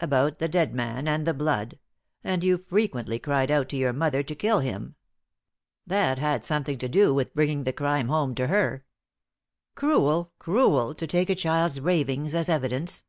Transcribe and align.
"About 0.00 0.38
the 0.38 0.50
dead 0.50 0.74
man 0.74 1.08
and 1.08 1.26
the 1.26 1.32
blood; 1.32 1.78
and 2.22 2.44
you 2.44 2.58
frequently 2.58 3.18
cried 3.18 3.50
out 3.50 3.70
to 3.70 3.76
your 3.78 3.94
mother 3.94 4.22
to 4.22 4.34
kill 4.34 4.58
him. 4.60 4.96
That 5.86 6.18
had 6.18 6.44
something 6.44 6.76
to 6.76 6.90
do 6.90 7.14
with 7.14 7.34
bring 7.34 7.64
the 7.64 7.72
crime 7.72 8.08
home 8.08 8.34
to 8.34 8.48
her." 8.48 8.84
"Cruel 9.74 10.30
cruel, 10.38 10.94
to 10.94 11.06
take 11.06 11.30
a 11.30 11.34
child's 11.34 11.80
ravings 11.80 12.34
as 12.34 12.50
evidence!" 12.50 13.04